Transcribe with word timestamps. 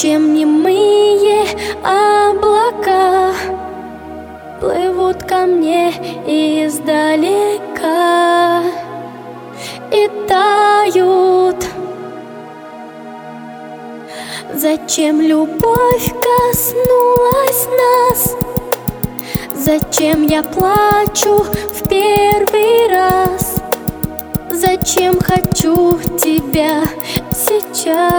Чем 0.00 0.32
немые 0.32 1.44
облака 1.82 3.32
Плывут 4.60 5.24
ко 5.24 5.44
мне 5.44 5.88
издалека 6.24 7.82
И 9.90 10.08
тают 10.28 11.64
Зачем 14.54 15.20
любовь 15.20 16.14
коснулась 16.22 17.66
нас? 17.66 18.36
Зачем 19.52 20.24
я 20.28 20.44
плачу 20.44 21.38
в 21.38 21.88
первый 21.88 22.88
раз? 22.88 23.56
Зачем 24.52 25.18
хочу 25.20 25.98
тебя 26.20 26.84
сейчас? 27.32 28.17